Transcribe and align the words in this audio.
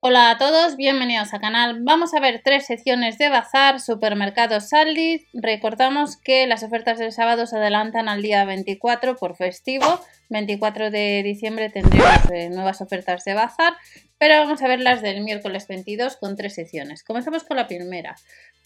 Hola 0.00 0.30
a 0.30 0.38
todos, 0.38 0.76
bienvenidos 0.76 1.34
al 1.34 1.40
canal. 1.40 1.80
Vamos 1.82 2.14
a 2.14 2.20
ver 2.20 2.40
tres 2.44 2.66
secciones 2.66 3.18
de 3.18 3.30
bazar, 3.30 3.80
supermercados 3.80 4.72
Aldi. 4.72 5.26
Recordamos 5.32 6.16
que 6.16 6.46
las 6.46 6.62
ofertas 6.62 7.00
del 7.00 7.10
sábado 7.10 7.46
se 7.48 7.56
adelantan 7.56 8.08
al 8.08 8.22
día 8.22 8.44
24 8.44 9.16
por 9.16 9.34
festivo. 9.34 10.00
24 10.28 10.92
de 10.92 11.24
diciembre 11.24 11.68
tendremos 11.68 12.30
eh, 12.32 12.48
nuevas 12.48 12.80
ofertas 12.80 13.24
de 13.24 13.34
bazar, 13.34 13.72
pero 14.18 14.38
vamos 14.38 14.62
a 14.62 14.68
ver 14.68 14.78
las 14.78 15.02
del 15.02 15.24
miércoles 15.24 15.66
22 15.66 16.16
con 16.16 16.36
tres 16.36 16.54
secciones. 16.54 17.02
Comenzamos 17.02 17.42
con 17.42 17.56
la 17.56 17.66
primera. 17.66 18.14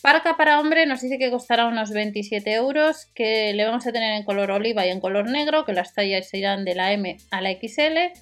Parca 0.03 0.37
para 0.37 0.61
hombre 0.61 0.85
nos 0.85 1.01
dice 1.01 1.17
que 1.17 1.30
costará 1.30 1.67
unos 1.67 1.93
27 1.93 2.53
euros, 2.53 3.07
que 3.14 3.55
le 3.55 3.64
vamos 3.64 3.87
a 3.87 3.93
tener 3.93 4.12
en 4.19 4.25
color 4.25 4.51
oliva 4.51 4.87
y 4.87 4.91
en 4.91 5.01
color 5.01 5.30
negro, 5.30 5.64
que 5.64 5.73
las 5.73 5.95
tallas 5.95 6.35
irán 6.35 6.67
de 6.67 6.75
la 6.75 6.93
M 6.93 7.17
a 7.30 7.41
la 7.41 7.53
XL. 7.53 8.12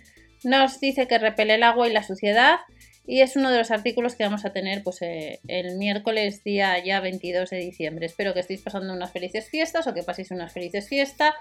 Nos 0.45 0.79
dice 0.79 1.09
que 1.09 1.19
repele 1.19 1.57
el 1.57 1.65
agua 1.65 1.89
y 1.89 1.93
la 1.93 2.05
suciedad 2.05 2.61
y 3.11 3.23
es 3.23 3.35
uno 3.35 3.51
de 3.51 3.59
los 3.59 3.73
artículos 3.73 4.15
que 4.15 4.23
vamos 4.23 4.45
a 4.45 4.53
tener 4.53 4.85
pues, 4.85 5.03
eh, 5.03 5.41
el 5.49 5.77
miércoles 5.79 6.45
día 6.45 6.79
ya 6.79 7.01
22 7.01 7.51
de 7.51 7.57
diciembre. 7.57 8.07
Espero 8.07 8.33
que 8.33 8.39
estéis 8.39 8.63
pasando 8.63 8.93
unas 8.95 9.11
felices 9.11 9.49
fiestas 9.49 9.89
o 9.89 9.95
que 9.95 10.05
paséis 10.05 10.31
unas 10.31 10.53
felices 10.53 10.89
fiestas. 10.89 11.35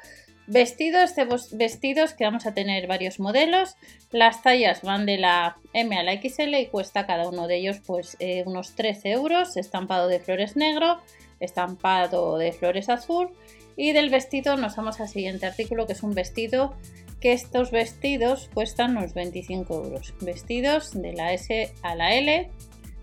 Vestidos, 0.47 1.13
vestidos 1.51 2.13
que 2.13 2.23
vamos 2.23 2.47
a 2.47 2.55
tener 2.55 2.87
varios 2.87 3.19
modelos. 3.19 3.75
Las 4.09 4.41
tallas 4.41 4.81
van 4.81 5.05
de 5.05 5.19
la 5.19 5.57
M 5.73 5.95
a 5.95 6.01
la 6.01 6.19
XL 6.19 6.55
y 6.55 6.65
cuesta 6.65 7.05
cada 7.05 7.29
uno 7.29 7.47
de 7.47 7.57
ellos 7.57 7.77
pues 7.85 8.17
eh, 8.19 8.41
unos 8.47 8.73
13 8.73 9.11
euros. 9.11 9.55
Estampado 9.55 10.07
de 10.07 10.19
flores 10.19 10.55
negro, 10.55 10.99
estampado 11.39 12.39
de 12.39 12.51
flores 12.51 12.89
azul. 12.89 13.29
Y 13.75 13.91
del 13.91 14.09
vestido 14.09 14.57
nos 14.57 14.75
vamos 14.75 14.99
al 14.99 15.07
siguiente 15.07 15.45
artículo 15.45 15.85
que 15.85 15.93
es 15.93 16.01
un 16.01 16.15
vestido 16.15 16.75
que 17.19 17.33
estos 17.33 17.71
vestidos 17.71 18.49
cuestan 18.53 18.97
unos 18.97 19.13
25 19.13 19.73
euros. 19.85 20.13
Vestidos 20.21 20.91
de 20.93 21.13
la 21.13 21.33
S 21.33 21.73
a 21.81 21.95
la 21.95 22.15
L 22.15 22.49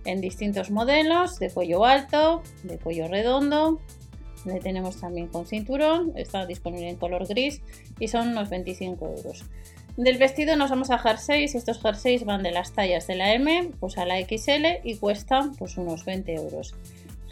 en 0.05 0.21
distintos 0.21 0.71
modelos, 0.71 1.39
de 1.39 1.51
cuello 1.51 1.85
alto, 1.85 2.43
de 2.63 2.79
cuello 2.79 3.09
redondo. 3.09 3.81
Le 4.45 4.61
tenemos 4.61 5.01
también 5.01 5.27
con 5.27 5.47
cinturón, 5.47 6.13
está 6.15 6.47
disponible 6.47 6.89
en 6.89 6.97
color 6.97 7.27
gris 7.27 7.61
y 7.99 8.09
son 8.09 8.29
unos 8.29 8.49
25 8.49 9.05
euros. 9.17 9.45
Del 9.97 10.19
vestido 10.19 10.57
nos 10.57 10.71
vamos 10.71 10.91
a 10.91 10.99
jerseys, 10.99 11.55
estos 11.55 11.81
jerseys 11.81 12.25
van 12.25 12.43
de 12.43 12.53
las 12.53 12.73
tallas 12.73 13.07
de 13.07 13.17
la 13.17 13.33
M 13.33 13.71
pues 13.81 13.99
a 13.99 14.05
la 14.05 14.21
XL 14.21 14.85
y 14.85 14.97
cuestan 14.97 15.55
pues 15.57 15.77
unos 15.79 16.05
20 16.05 16.35
euros. 16.35 16.75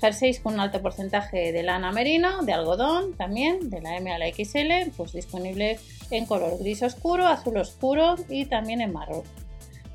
Jerseys 0.04 0.38
con 0.38 0.52
un 0.52 0.60
alto 0.60 0.82
porcentaje 0.82 1.50
de 1.50 1.62
lana 1.62 1.90
merino, 1.90 2.42
de 2.42 2.52
algodón 2.52 3.16
también, 3.16 3.70
de 3.70 3.80
la 3.80 3.96
M 3.96 4.12
a 4.12 4.18
la 4.18 4.26
XL, 4.26 4.90
pues 4.94 5.14
disponible 5.14 5.78
en 6.10 6.26
color 6.26 6.58
gris 6.58 6.82
oscuro, 6.82 7.26
azul 7.26 7.56
oscuro 7.56 8.16
y 8.28 8.44
también 8.44 8.82
en 8.82 8.92
marrón. 8.92 9.22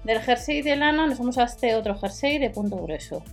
Del 0.03 0.19
jersey 0.19 0.63
de 0.63 0.77
lana 0.77 1.05
nos 1.05 1.19
vamos 1.19 1.37
a 1.37 1.43
este 1.43 1.75
otro 1.75 1.95
jersey 1.95 2.39
de 2.39 2.49
punto 2.49 2.77
grueso. 2.77 3.23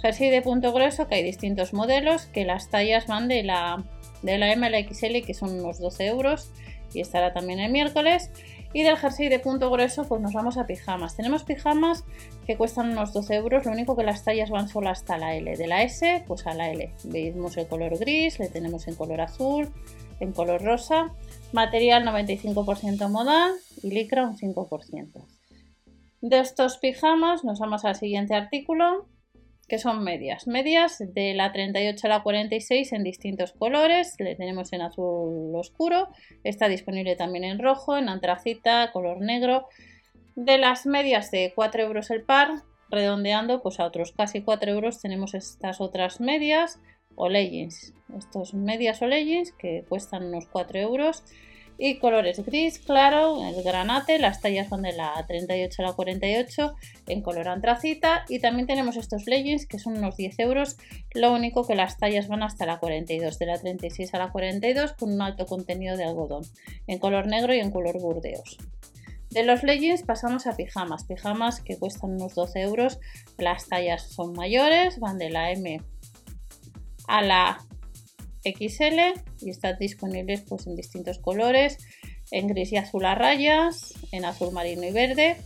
Jersey 0.00 0.30
de 0.30 0.40
punto 0.40 0.72
grueso 0.72 1.08
que 1.08 1.16
hay 1.16 1.24
distintos 1.24 1.72
modelos, 1.72 2.26
que 2.26 2.44
las 2.44 2.70
tallas 2.70 3.08
van 3.08 3.26
de 3.26 3.42
la, 3.42 3.82
de 4.22 4.38
la 4.38 4.52
M 4.52 4.64
a 4.64 4.70
la 4.70 4.78
XL 4.78 5.26
que 5.26 5.34
son 5.34 5.58
unos 5.58 5.80
12 5.80 6.06
euros 6.06 6.52
y 6.94 7.00
estará 7.00 7.32
también 7.32 7.58
el 7.58 7.72
miércoles. 7.72 8.30
Y 8.72 8.82
del 8.84 8.96
jersey 8.96 9.28
de 9.28 9.40
punto 9.40 9.68
grueso, 9.70 10.06
pues 10.06 10.20
nos 10.20 10.32
vamos 10.32 10.56
a 10.56 10.66
pijamas. 10.66 11.16
Tenemos 11.16 11.42
pijamas 11.42 12.04
que 12.46 12.56
cuestan 12.56 12.90
unos 12.90 13.12
12 13.12 13.34
euros, 13.34 13.64
lo 13.64 13.72
único 13.72 13.96
que 13.96 14.04
las 14.04 14.22
tallas 14.22 14.50
van 14.50 14.68
solo 14.68 14.90
hasta 14.90 15.18
la 15.18 15.34
L. 15.34 15.56
De 15.56 15.66
la 15.66 15.82
S, 15.82 16.24
pues 16.28 16.46
a 16.46 16.54
la 16.54 16.70
L. 16.70 16.94
Vemos 17.04 17.56
el 17.56 17.66
color 17.66 17.98
gris, 17.98 18.38
le 18.38 18.48
tenemos 18.48 18.86
en 18.86 18.94
color 18.94 19.20
azul, 19.22 19.72
en 20.20 20.32
color 20.32 20.62
rosa. 20.62 21.12
Material 21.52 22.04
95% 22.04 23.08
modal 23.08 23.52
y 23.82 23.90
licra 23.90 24.26
un 24.26 24.36
5%. 24.36 25.26
De 26.20 26.38
estos 26.38 26.78
pijamas 26.78 27.44
nos 27.44 27.58
vamos 27.58 27.84
al 27.84 27.96
siguiente 27.96 28.34
artículo, 28.34 29.08
que 29.70 29.78
son 29.78 30.02
medias. 30.02 30.48
Medias 30.48 30.98
de 30.98 31.32
la 31.32 31.52
38 31.52 32.06
a 32.08 32.10
la 32.10 32.22
46 32.24 32.92
en 32.92 33.04
distintos 33.04 33.52
colores. 33.52 34.16
Le 34.18 34.34
tenemos 34.34 34.72
en 34.72 34.82
azul 34.82 35.54
oscuro. 35.54 36.08
Está 36.42 36.68
disponible 36.68 37.14
también 37.14 37.44
en 37.44 37.60
rojo, 37.60 37.96
en 37.96 38.08
antracita, 38.08 38.90
color 38.92 39.20
negro. 39.20 39.68
De 40.34 40.58
las 40.58 40.86
medias 40.86 41.30
de 41.30 41.52
4 41.54 41.82
euros 41.84 42.10
el 42.10 42.24
par, 42.24 42.64
redondeando 42.90 43.62
pues 43.62 43.78
a 43.78 43.84
otros 43.84 44.10
casi 44.10 44.42
4 44.42 44.72
euros, 44.72 45.00
tenemos 45.00 45.34
estas 45.34 45.80
otras 45.80 46.20
medias 46.20 46.80
o 47.14 47.28
leggings. 47.28 47.94
Estos 48.18 48.54
medias 48.54 49.00
o 49.02 49.06
leggings 49.06 49.52
que 49.52 49.84
cuestan 49.88 50.24
unos 50.24 50.46
4 50.48 50.80
euros 50.80 51.22
y 51.82 51.98
colores 51.98 52.44
gris 52.44 52.78
claro, 52.78 53.42
el 53.42 53.62
granate, 53.62 54.18
las 54.18 54.42
tallas 54.42 54.68
son 54.68 54.82
de 54.82 54.92
la 54.92 55.24
38 55.26 55.82
a 55.82 55.86
la 55.86 55.92
48 55.94 56.74
en 57.06 57.22
color 57.22 57.48
antracita. 57.48 58.26
Y 58.28 58.38
también 58.38 58.66
tenemos 58.66 58.96
estos 58.96 59.24
leggings 59.24 59.64
que 59.64 59.78
son 59.78 59.96
unos 59.96 60.14
10 60.14 60.38
euros, 60.40 60.76
lo 61.14 61.32
único 61.32 61.66
que 61.66 61.74
las 61.74 61.96
tallas 61.96 62.28
van 62.28 62.42
hasta 62.42 62.66
la 62.66 62.78
42, 62.78 63.38
de 63.38 63.46
la 63.46 63.58
36 63.58 64.12
a 64.12 64.18
la 64.18 64.30
42 64.30 64.92
con 64.92 65.10
un 65.10 65.22
alto 65.22 65.46
contenido 65.46 65.96
de 65.96 66.04
algodón, 66.04 66.42
en 66.86 66.98
color 66.98 67.26
negro 67.26 67.54
y 67.54 67.60
en 67.60 67.70
color 67.70 67.98
burdeos. 67.98 68.58
De 69.30 69.42
los 69.42 69.62
leggings 69.62 70.02
pasamos 70.02 70.46
a 70.46 70.56
pijamas, 70.56 71.04
pijamas 71.04 71.62
que 71.62 71.78
cuestan 71.78 72.10
unos 72.10 72.34
12 72.34 72.60
euros, 72.60 73.00
las 73.38 73.68
tallas 73.68 74.02
son 74.02 74.34
mayores, 74.34 75.00
van 75.00 75.16
de 75.16 75.30
la 75.30 75.50
M 75.50 75.80
a 77.08 77.22
la 77.22 77.58
XL 78.44 79.20
y 79.40 79.50
están 79.50 79.78
disponibles 79.78 80.42
pues, 80.42 80.66
en 80.66 80.76
distintos 80.76 81.18
colores, 81.18 81.78
en 82.30 82.48
gris 82.48 82.72
y 82.72 82.76
azul 82.76 83.04
a 83.04 83.14
rayas, 83.14 83.94
en 84.12 84.24
azul 84.24 84.52
marino 84.52 84.84
y 84.84 84.92
verde, 84.92 85.36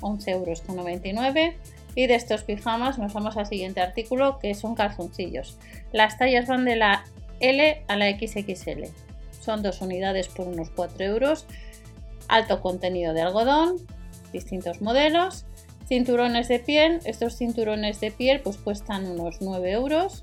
11 0.00 0.30
euros 0.30 0.60
con 0.62 0.76
99 0.76 1.56
y 1.94 2.06
de 2.06 2.14
estos 2.14 2.42
pijamas 2.42 2.98
nos 2.98 3.12
vamos 3.12 3.36
al 3.36 3.46
siguiente 3.46 3.80
artículo 3.80 4.38
que 4.38 4.54
son 4.54 4.74
calzoncillos. 4.74 5.58
Las 5.92 6.18
tallas 6.18 6.46
van 6.46 6.64
de 6.64 6.76
la 6.76 7.04
L 7.40 7.84
a 7.88 7.96
la 7.96 8.10
XXL. 8.10 8.84
Son 9.40 9.62
dos 9.62 9.80
unidades 9.80 10.28
por 10.28 10.46
unos 10.46 10.70
4 10.70 11.04
euros. 11.04 11.46
Alto 12.28 12.60
contenido 12.60 13.12
de 13.12 13.22
algodón, 13.22 13.76
distintos 14.32 14.80
modelos. 14.80 15.46
Cinturones 15.88 16.46
de 16.46 16.60
piel. 16.60 17.00
Estos 17.04 17.36
cinturones 17.36 18.00
de 18.00 18.12
piel 18.12 18.40
pues 18.40 18.58
cuestan 18.58 19.06
unos 19.06 19.40
9 19.40 19.72
euros 19.72 20.22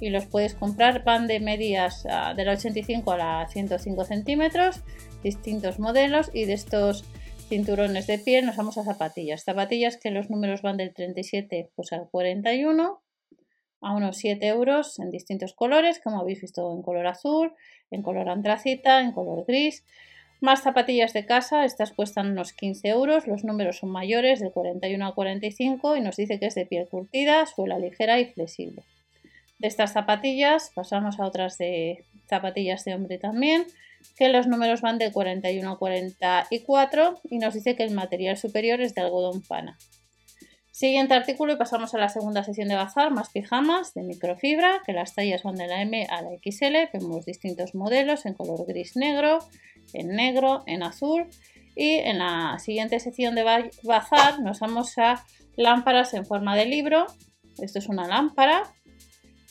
y 0.00 0.10
los 0.10 0.26
puedes 0.26 0.54
comprar. 0.54 1.04
Van 1.04 1.26
de 1.26 1.40
medias 1.40 2.04
de 2.04 2.44
la 2.44 2.52
85 2.52 3.12
a 3.12 3.16
la 3.16 3.48
105 3.48 4.04
centímetros, 4.04 4.82
distintos 5.22 5.78
modelos 5.78 6.30
y 6.32 6.44
de 6.44 6.54
estos 6.54 7.04
cinturones 7.48 8.06
de 8.06 8.18
piel 8.18 8.44
nos 8.46 8.56
vamos 8.56 8.76
a 8.78 8.84
zapatillas. 8.84 9.44
Zapatillas 9.44 9.96
que 9.96 10.10
los 10.10 10.30
números 10.30 10.62
van 10.62 10.76
del 10.76 10.92
37 10.92 11.70
pues, 11.74 11.92
al 11.92 12.08
41 12.10 13.02
a 13.82 13.94
unos 13.94 14.16
7 14.16 14.46
euros 14.46 14.98
en 14.98 15.10
distintos 15.10 15.52
colores, 15.52 16.00
como 16.02 16.20
habéis 16.20 16.40
visto 16.40 16.72
en 16.72 16.82
color 16.82 17.06
azul, 17.06 17.52
en 17.90 18.02
color 18.02 18.28
antracita, 18.28 19.00
en 19.00 19.12
color 19.12 19.44
gris. 19.46 19.84
Más 20.40 20.62
zapatillas 20.62 21.12
de 21.12 21.24
casa, 21.24 21.64
estas 21.64 21.92
cuestan 21.92 22.32
unos 22.32 22.52
15 22.52 22.88
euros, 22.88 23.26
los 23.26 23.44
números 23.44 23.78
son 23.78 23.90
mayores, 23.90 24.40
del 24.40 24.52
41 24.52 25.06
al 25.06 25.14
45 25.14 25.96
y 25.96 26.00
nos 26.00 26.16
dice 26.16 26.38
que 26.38 26.46
es 26.46 26.54
de 26.54 26.66
piel 26.66 26.88
curtida, 26.88 27.46
suela 27.46 27.78
ligera 27.78 28.18
y 28.18 28.26
flexible. 28.26 28.82
De 29.58 29.68
estas 29.68 29.92
zapatillas 29.92 30.70
pasamos 30.74 31.18
a 31.18 31.26
otras 31.26 31.56
de 31.58 32.04
zapatillas 32.28 32.84
de 32.84 32.94
hombre 32.94 33.18
también, 33.18 33.66
que 34.16 34.28
los 34.28 34.46
números 34.46 34.82
van 34.82 34.98
de 34.98 35.12
41 35.12 35.70
a 35.70 35.78
44 35.78 37.20
y 37.24 37.38
nos 37.38 37.54
dice 37.54 37.76
que 37.76 37.84
el 37.84 37.94
material 37.94 38.36
superior 38.36 38.80
es 38.80 38.94
de 38.94 39.02
algodón 39.02 39.42
pana. 39.42 39.78
Siguiente 40.70 41.14
artículo 41.14 41.54
y 41.54 41.56
pasamos 41.56 41.94
a 41.94 41.98
la 41.98 42.10
segunda 42.10 42.44
sesión 42.44 42.68
de 42.68 42.74
bazar, 42.74 43.10
más 43.10 43.30
pijamas 43.30 43.94
de 43.94 44.02
microfibra, 44.02 44.82
que 44.84 44.92
las 44.92 45.14
tallas 45.14 45.42
van 45.42 45.54
de 45.54 45.66
la 45.66 45.80
M 45.80 46.06
a 46.10 46.20
la 46.20 46.28
XL, 46.44 46.90
vemos 46.92 47.24
distintos 47.24 47.74
modelos 47.74 48.26
en 48.26 48.34
color 48.34 48.66
gris 48.66 48.94
negro, 48.94 49.38
en 49.94 50.08
negro, 50.08 50.64
en 50.66 50.82
azul 50.82 51.28
y 51.74 51.94
en 51.94 52.18
la 52.18 52.58
siguiente 52.58 53.00
sección 53.00 53.34
de 53.34 53.70
bazar 53.84 54.40
nos 54.40 54.60
vamos 54.60 54.98
a 54.98 55.24
lámparas 55.56 56.12
en 56.12 56.26
forma 56.26 56.54
de 56.54 56.66
libro, 56.66 57.06
esto 57.58 57.78
es 57.78 57.88
una 57.88 58.06
lámpara 58.06 58.62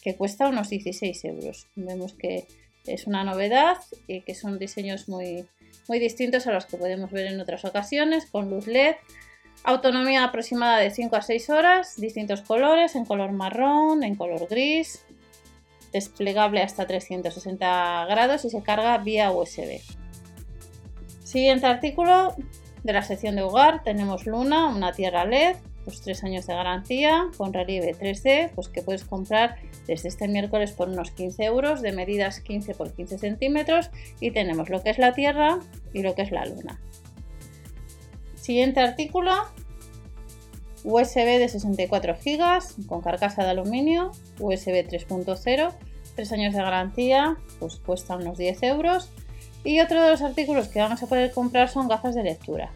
que 0.06 0.16
cuesta 0.16 0.48
unos 0.48 0.70
16 0.70 1.26
euros. 1.26 1.66
Vemos 1.74 2.14
que 2.14 2.46
es 2.86 3.08
una 3.08 3.24
novedad 3.24 3.78
y 4.08 4.22
que 4.22 4.36
son 4.36 4.60
diseños 4.60 5.10
muy, 5.10 5.48
muy 5.88 5.98
distintos 5.98 6.46
a 6.46 6.52
los 6.52 6.68
que 6.68 6.78
podemos 6.78 7.10
ver 7.10 7.26
en 7.26 7.42
otras 7.42 7.66
ocasiones, 7.66 8.28
con 8.28 8.52
luz 8.52 8.68
LED, 8.68 8.98
autonomía 9.64 10.24
aproximada 10.24 10.78
de 10.78 10.92
5 10.92 11.16
a 11.16 11.24
6 11.24 11.50
horas, 11.50 11.96
distintos 12.00 12.44
colores, 12.44 12.96
en 12.96 13.06
color 13.06 13.32
marrón, 13.32 14.04
en 14.04 14.14
color 14.14 14.48
gris, 14.48 15.04
desplegable 15.92 16.62
hasta 16.62 16.86
360 16.86 18.06
grados 18.06 18.46
y 18.46 18.52
se 18.52 18.62
carga 18.62 19.00
vía 19.00 19.32
USB. 19.32 19.82
Siguiente 21.24 21.66
artículo 21.66 22.36
de 22.84 22.94
la 22.94 23.02
sección 23.02 23.38
de 23.38 23.42
hogar 23.42 23.82
tenemos 23.82 24.28
Luna, 24.28 24.68
una 24.68 24.94
tierra 24.94 25.26
LED, 25.26 25.56
pues 25.86 26.02
tres 26.02 26.24
años 26.24 26.48
de 26.48 26.56
garantía 26.56 27.30
con 27.38 27.54
relieve 27.54 27.96
3D, 27.96 28.52
pues 28.54 28.68
que 28.68 28.82
puedes 28.82 29.06
comprar 29.06 29.56
desde 29.88 30.10
este 30.10 30.28
miércoles 30.28 30.72
por 30.72 30.90
unos 30.90 31.12
15 31.12 31.44
euros 31.46 31.82
de 31.82 31.94
medidas 31.94 32.42
15 32.42 32.74
por 32.74 32.92
15 32.94 33.20
centímetros 33.20 33.92
y 34.20 34.32
tenemos 34.32 34.70
lo 34.70 34.84
que 34.84 34.90
es 34.90 34.98
la 34.98 35.14
Tierra 35.14 35.60
y 35.94 36.02
lo 36.02 36.16
que 36.16 36.24
es 36.24 36.32
la 36.32 36.46
Luna. 36.46 36.82
Siguiente 38.36 38.80
artículo 38.82 39.32
USB 40.84 41.40
de 41.40 41.50
64 41.50 42.16
GB 42.24 42.88
con 42.88 43.02
carcasa 43.02 43.44
de 43.44 43.50
aluminio, 43.50 44.12
USB 44.40 44.88
3.0, 44.88 45.74
3 46.16 46.32
años 46.32 46.54
de 46.54 46.62
garantía, 46.62 47.38
pues 47.60 47.78
cuesta 47.78 48.16
unos 48.16 48.38
10 48.38 48.64
euros. 48.64 49.12
Y 49.64 49.80
otro 49.80 50.04
de 50.04 50.12
los 50.12 50.22
artículos 50.22 50.68
que 50.68 50.80
vamos 50.80 51.02
a 51.02 51.08
poder 51.08 51.32
comprar 51.32 51.70
son 51.70 51.88
gafas 51.88 52.14
de 52.14 52.22
lectura, 52.22 52.72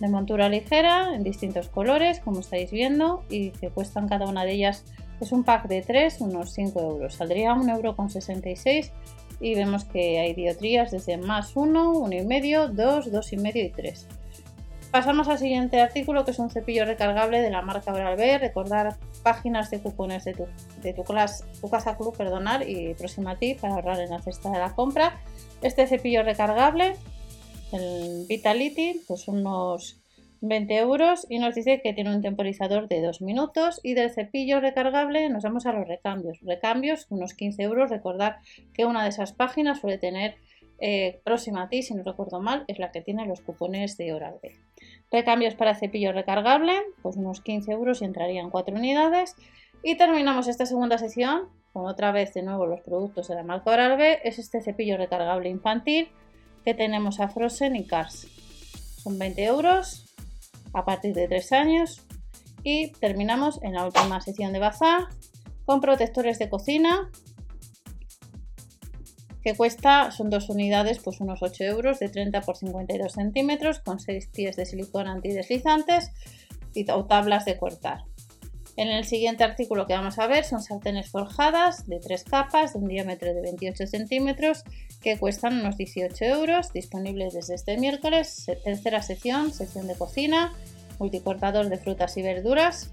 de 0.00 0.08
montura 0.08 0.48
ligera, 0.48 1.14
en 1.14 1.22
distintos 1.22 1.68
colores, 1.68 2.20
como 2.20 2.40
estáis 2.40 2.70
viendo, 2.70 3.24
y 3.28 3.50
que 3.50 3.70
cuestan 3.70 4.08
cada 4.08 4.26
una 4.26 4.44
de 4.44 4.52
ellas, 4.52 4.84
es 5.20 5.32
un 5.32 5.44
pack 5.44 5.68
de 5.68 5.82
3, 5.82 6.20
unos 6.20 6.52
5 6.52 6.80
euros. 6.80 7.14
Saldría 7.14 7.54
1,66€ 7.54 8.90
y 9.40 9.54
vemos 9.54 9.84
que 9.84 10.18
hay 10.18 10.34
diotrías 10.34 10.90
desde 10.90 11.16
más 11.16 11.56
1, 11.56 11.94
1,5, 11.94 12.68
2, 12.68 13.12
2,5 13.12 13.52
y 13.54 13.70
3. 13.70 14.06
Pasamos 14.90 15.26
al 15.26 15.38
siguiente 15.38 15.80
artículo 15.80 16.24
que 16.24 16.30
es 16.30 16.38
un 16.38 16.50
cepillo 16.50 16.84
recargable 16.84 17.42
de 17.42 17.50
la 17.50 17.62
marca 17.62 17.92
Oral-B. 17.92 18.38
Recordar 18.38 18.96
páginas 19.24 19.68
de 19.70 19.80
cupones 19.80 20.24
de 20.24 20.34
tu, 20.34 20.46
de 20.82 20.92
tu, 20.92 21.02
tu 21.02 21.68
casa 21.68 21.96
club 21.96 22.16
perdonar 22.16 22.68
y 22.68 22.94
próxima 22.94 23.32
a 23.32 23.36
ti 23.36 23.56
para 23.60 23.74
ahorrar 23.74 23.98
en 23.98 24.10
la 24.10 24.22
cesta 24.22 24.50
de 24.50 24.58
la 24.58 24.72
compra. 24.72 25.20
Este 25.62 25.88
cepillo 25.88 26.22
recargable, 26.22 26.94
el 27.74 28.26
Vitality, 28.28 29.02
pues 29.06 29.28
unos 29.28 30.00
20 30.40 30.76
euros 30.76 31.26
y 31.28 31.38
nos 31.38 31.54
dice 31.54 31.80
que 31.82 31.92
tiene 31.92 32.14
un 32.14 32.22
temporizador 32.22 32.88
de 32.88 33.00
2 33.00 33.22
minutos 33.22 33.80
y 33.82 33.94
del 33.94 34.10
cepillo 34.10 34.60
recargable 34.60 35.28
nos 35.30 35.42
vamos 35.42 35.66
a 35.66 35.72
los 35.72 35.88
recambios. 35.88 36.38
Recambios, 36.42 37.06
unos 37.10 37.34
15 37.34 37.62
euros. 37.62 37.90
Recordar 37.90 38.38
que 38.74 38.84
una 38.84 39.02
de 39.02 39.08
esas 39.08 39.32
páginas 39.32 39.80
suele 39.80 39.98
tener 39.98 40.36
eh, 40.78 41.20
próxima 41.24 41.62
a 41.62 41.68
ti, 41.68 41.82
si 41.82 41.94
no 41.94 42.02
recuerdo 42.02 42.40
mal, 42.40 42.64
es 42.68 42.78
la 42.78 42.90
que 42.92 43.00
tiene 43.00 43.26
los 43.26 43.40
cupones 43.40 43.96
de 43.96 44.12
Oral 44.12 44.36
B. 44.42 44.52
Recambios 45.10 45.54
para 45.54 45.74
cepillo 45.74 46.12
recargable, 46.12 46.74
pues 47.02 47.16
unos 47.16 47.40
15 47.40 47.72
euros 47.72 48.02
y 48.02 48.04
entrarían 48.04 48.50
4 48.50 48.74
unidades. 48.74 49.36
Y 49.82 49.96
terminamos 49.96 50.48
esta 50.48 50.66
segunda 50.66 50.98
sección 50.98 51.48
con 51.72 51.86
otra 51.86 52.12
vez 52.12 52.34
de 52.34 52.42
nuevo 52.42 52.66
los 52.66 52.80
productos 52.80 53.28
de 53.28 53.34
la 53.34 53.42
marca 53.42 53.70
Oral 53.70 53.96
B. 53.96 54.20
Es 54.24 54.38
este 54.38 54.60
cepillo 54.60 54.96
recargable 54.96 55.48
infantil 55.48 56.08
que 56.64 56.74
tenemos 56.74 57.20
a 57.20 57.28
Frozen 57.28 57.76
y 57.76 57.86
Cars. 57.86 58.26
Son 59.02 59.18
20 59.18 59.44
euros 59.44 60.04
a 60.72 60.84
partir 60.84 61.14
de 61.14 61.28
3 61.28 61.52
años. 61.52 62.02
Y 62.62 62.92
terminamos 62.92 63.60
en 63.62 63.74
la 63.74 63.84
última 63.84 64.20
sección 64.20 64.52
de 64.52 64.58
bazar 64.58 65.08
con 65.66 65.80
protectores 65.80 66.38
de 66.38 66.48
cocina 66.48 67.10
que 69.44 69.54
cuesta, 69.54 70.10
son 70.10 70.30
dos 70.30 70.48
unidades, 70.48 70.98
pues 71.00 71.20
unos 71.20 71.42
8 71.42 71.64
euros 71.64 71.98
de 71.98 72.08
30 72.08 72.40
por 72.40 72.56
52 72.56 73.12
centímetros 73.12 73.78
con 73.78 74.00
6 74.00 74.28
pies 74.28 74.56
de 74.56 74.64
silicona 74.64 75.12
antideslizantes 75.12 76.10
o 76.92 77.04
tablas 77.04 77.44
de 77.44 77.58
cortar. 77.58 78.04
En 78.76 78.88
el 78.88 79.04
siguiente 79.04 79.44
artículo 79.44 79.86
que 79.86 79.94
vamos 79.94 80.18
a 80.18 80.26
ver 80.26 80.44
son 80.44 80.60
sartenes 80.60 81.08
forjadas 81.10 81.86
de 81.86 82.00
tres 82.00 82.24
capas 82.24 82.72
de 82.72 82.80
un 82.80 82.88
diámetro 82.88 83.32
de 83.32 83.40
28 83.40 83.86
centímetros 83.86 84.64
que 85.00 85.16
cuestan 85.16 85.60
unos 85.60 85.76
18 85.76 86.24
euros, 86.24 86.72
disponibles 86.72 87.34
desde 87.34 87.54
este 87.54 87.78
miércoles. 87.78 88.46
Tercera 88.64 89.00
sección, 89.02 89.52
sección 89.52 89.86
de 89.86 89.94
cocina, 89.94 90.52
multicortador 90.98 91.68
de 91.68 91.78
frutas 91.78 92.16
y 92.16 92.22
verduras, 92.22 92.90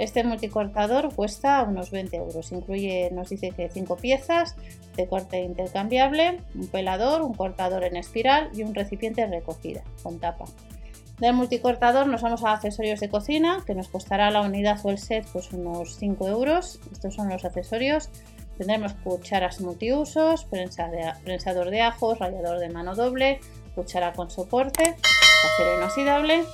este 0.00 0.24
multicortador 0.24 1.14
cuesta 1.14 1.62
unos 1.62 1.90
20 1.90 2.16
euros. 2.16 2.52
Incluye, 2.52 3.10
nos 3.12 3.28
dice 3.28 3.50
que 3.50 3.68
5 3.68 3.96
piezas 3.96 4.56
de 4.96 5.06
corte 5.06 5.42
intercambiable, 5.42 6.40
un 6.54 6.68
pelador, 6.68 7.20
un 7.20 7.34
cortador 7.34 7.84
en 7.84 7.96
espiral 7.96 8.48
y 8.54 8.62
un 8.62 8.74
recipiente 8.74 9.26
recogida 9.26 9.82
con 10.02 10.18
tapa. 10.18 10.46
Del 11.20 11.34
multicortador 11.34 12.06
nos 12.06 12.22
vamos 12.22 12.42
a 12.44 12.52
accesorios 12.52 12.98
de 13.00 13.10
cocina, 13.10 13.62
que 13.66 13.74
nos 13.74 13.88
costará 13.88 14.30
la 14.30 14.40
unidad 14.40 14.78
o 14.84 14.90
el 14.90 14.98
set 14.98 15.26
pues 15.32 15.52
unos 15.52 15.96
5 15.96 16.28
euros. 16.28 16.80
Estos 16.90 17.14
son 17.14 17.28
los 17.28 17.44
accesorios. 17.44 18.08
Tendremos 18.56 18.94
cucharas 18.94 19.60
multiusos, 19.60 20.46
prensador 20.46 21.70
de 21.70 21.80
ajos, 21.82 22.18
rallador 22.18 22.58
de 22.58 22.70
mano 22.70 22.94
doble, 22.94 23.40
cuchara 23.74 24.14
con 24.14 24.30
soporte, 24.30 24.82
acero 24.82 25.76
inoxidable 25.78 26.44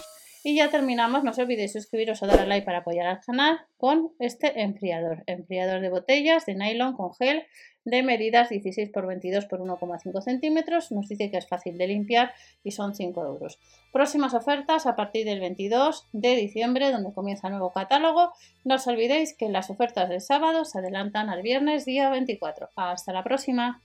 y 0.47 0.55
ya 0.55 0.71
terminamos, 0.71 1.25
no 1.25 1.33
os 1.33 1.39
olvidéis 1.41 1.73
suscribiros 1.73 2.23
o 2.23 2.27
dar 2.29 2.39
a 2.39 2.47
like 2.47 2.65
para 2.65 2.79
apoyar 2.79 3.09
al 3.09 3.21
canal 3.21 3.59
con 3.77 4.13
este 4.21 4.63
enfriador. 4.63 5.25
Enfriador 5.27 5.81
de 5.81 5.91
botellas 5.91 6.47
de 6.47 6.55
nylon 6.55 6.95
con 6.95 7.13
gel 7.15 7.45
de 7.87 8.03
medidas 8.03 8.50
16 8.50 8.91
x 8.91 9.06
22 9.06 9.44
x 9.44 9.59
1,5 9.59 10.21
centímetros. 10.21 10.93
Nos 10.93 11.09
dice 11.09 11.31
que 11.31 11.38
es 11.38 11.47
fácil 11.47 11.79
de 11.79 11.87
limpiar 11.87 12.35
y 12.62 12.73
son 12.73 12.94
5 12.94 13.25
euros. 13.25 13.59
Próximas 13.93 14.35
ofertas 14.35 14.87
a 14.87 14.97
partir 14.97 15.25
del 15.25 15.41
22 15.41 16.09
de 16.12 16.37
diciembre, 16.37 16.91
donde 16.93 17.15
comienza 17.15 17.49
nuevo 17.49 17.73
catálogo. 17.73 18.33
No 18.65 18.75
os 18.75 18.87
olvidéis 18.87 19.35
que 19.35 19.49
las 19.49 19.71
ofertas 19.71 20.11
del 20.11 20.21
sábado 20.21 20.65
se 20.65 20.79
adelantan 20.79 21.31
al 21.31 21.43
viernes 21.43 21.87
día 21.87 22.11
24. 22.11 22.71
Hasta 22.77 23.12
la 23.12 23.25
próxima. 23.25 23.81